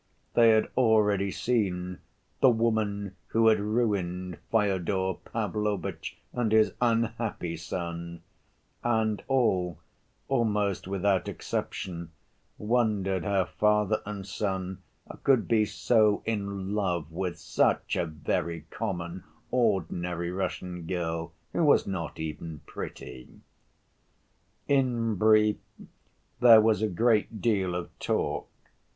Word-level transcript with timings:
They 0.33 0.49
had 0.49 0.67
already 0.75 1.29
seen 1.29 1.99
"the 2.39 2.49
woman 2.49 3.15
who 3.27 3.49
had 3.49 3.59
ruined 3.59 4.39
Fyodor 4.49 5.17
Pavlovitch 5.25 6.17
and 6.33 6.51
his 6.51 6.73
unhappy 6.81 7.55
son," 7.55 8.23
and 8.83 9.21
all, 9.27 9.77
almost 10.27 10.87
without 10.87 11.27
exception, 11.27 12.09
wondered 12.57 13.23
how 13.23 13.45
father 13.45 14.01
and 14.03 14.25
son 14.25 14.81
could 15.23 15.47
be 15.47 15.65
so 15.65 16.23
in 16.25 16.73
love 16.73 17.11
with 17.11 17.37
"such 17.37 17.95
a 17.95 18.07
very 18.07 18.61
common, 18.71 19.23
ordinary 19.51 20.31
Russian 20.31 20.87
girl, 20.87 21.31
who 21.53 21.63
was 21.63 21.85
not 21.85 22.19
even 22.19 22.61
pretty." 22.65 23.27
In 24.67 25.13
brief, 25.13 25.57
there 26.39 26.59
was 26.59 26.81
a 26.81 26.87
great 26.87 27.39
deal 27.39 27.75
of 27.75 27.91
talk. 27.99 28.49